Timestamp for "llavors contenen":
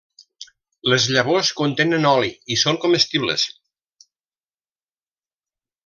1.15-2.07